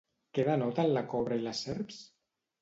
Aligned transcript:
Què 0.37 0.45
denoten 0.47 0.89
la 0.95 1.03
cobra 1.11 1.39
i 1.43 1.45
les 1.45 1.61
serps? 1.69 2.01